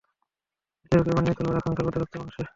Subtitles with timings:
[0.91, 2.43] দেহকে বানিয়ে তোলবার আকাঙক্ষা ওদের রক্তে মাংসে।